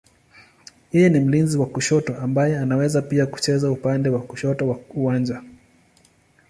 [0.93, 5.41] Yeye ni mlinzi wa kushoto ambaye anaweza pia kucheza upande wa kushoto wa uwanja.